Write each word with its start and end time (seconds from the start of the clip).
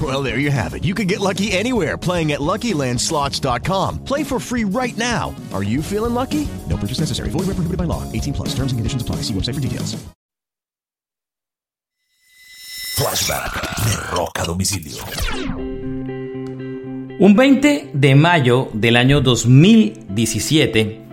Well, 0.00 0.22
there 0.22 0.38
you 0.38 0.52
have 0.52 0.74
it. 0.74 0.84
You 0.84 0.94
can 0.94 1.06
get 1.08 1.18
lucky 1.18 1.50
anywhere 1.50 1.96
playing 1.96 2.30
at 2.32 2.40
LuckyLandSlots.com. 2.40 4.04
Play 4.04 4.22
for 4.22 4.38
free 4.38 4.64
right 4.64 4.96
now. 4.96 5.34
Are 5.52 5.64
you 5.64 5.82
feeling 5.82 6.14
lucky? 6.14 6.46
No 6.68 6.76
purchase 6.76 7.00
necessary. 7.00 7.30
Void 7.30 7.46
where 7.48 7.56
prohibited 7.56 7.78
by 7.78 7.84
law. 7.84 8.04
18 8.12 8.34
plus. 8.34 8.48
Terms 8.50 8.70
and 8.70 8.78
conditions 8.78 9.02
apply. 9.02 9.22
See 9.22 9.34
website 9.34 9.54
for 9.54 9.60
details. 9.60 9.96
Flashback 12.98 13.52
de 13.84 14.16
Rock 14.16 14.44
Domicilio. 14.44 15.04
Un 17.20 17.34
20 17.34 17.90
de 17.94 18.14
mayo 18.14 18.70
del 18.72 18.96
año 18.96 19.20
2017, 19.20 21.07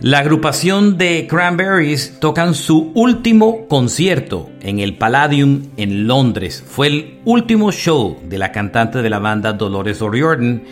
la 0.00 0.18
agrupación 0.18 0.98
de 0.98 1.26
Cranberries 1.26 2.18
tocan 2.20 2.54
su 2.54 2.92
último 2.94 3.66
concierto 3.66 4.50
en 4.60 4.78
el 4.78 4.94
Palladium 4.98 5.62
en 5.78 6.06
Londres. 6.06 6.62
Fue 6.66 6.86
el 6.88 7.18
último 7.24 7.72
show 7.72 8.18
de 8.28 8.36
la 8.36 8.52
cantante 8.52 9.00
de 9.00 9.08
la 9.08 9.18
banda 9.18 9.54
Dolores 9.54 10.02
O'Riordan, 10.02 10.64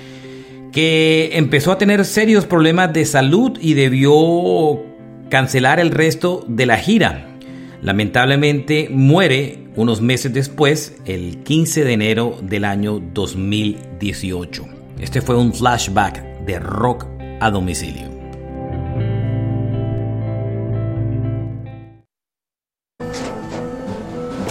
que 0.73 1.31
empezó 1.35 1.73
a 1.73 1.79
tener 1.79 2.05
serios 2.05 2.45
problemas 2.45 2.93
de 2.93 3.07
salud 3.07 3.59
y 3.61 3.73
debió 3.73 4.83
cancelar 5.31 5.81
el 5.81 5.91
resto 5.91 6.45
de 6.47 6.67
la 6.67 6.77
gira. 6.77 7.27
Lamentablemente 7.81 8.89
muere 8.91 9.69
unos 9.75 10.03
meses 10.03 10.35
después, 10.35 10.97
el 11.07 11.39
15 11.39 11.85
de 11.85 11.93
enero 11.93 12.39
del 12.43 12.65
año 12.65 13.01
2018. 13.01 14.67
Este 15.01 15.23
fue 15.23 15.37
un 15.37 15.55
flashback 15.55 16.45
de 16.45 16.59
rock 16.61 17.07
a 17.41 17.51
domicilio. 17.51 18.14